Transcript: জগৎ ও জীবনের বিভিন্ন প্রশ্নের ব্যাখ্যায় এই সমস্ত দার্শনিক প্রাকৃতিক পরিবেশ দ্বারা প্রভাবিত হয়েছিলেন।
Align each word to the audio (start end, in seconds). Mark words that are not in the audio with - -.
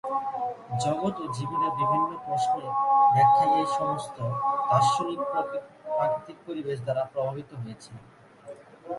জগৎ 0.83 1.15
ও 1.23 1.25
জীবনের 1.37 1.73
বিভিন্ন 1.79 2.09
প্রশ্নের 2.25 2.65
ব্যাখ্যায় 3.13 3.53
এই 3.59 3.67
সমস্ত 3.77 4.17
দার্শনিক 4.69 5.19
প্রাকৃতিক 5.95 6.37
পরিবেশ 6.47 6.77
দ্বারা 6.85 7.03
প্রভাবিত 7.13 7.49
হয়েছিলেন। 7.61 8.05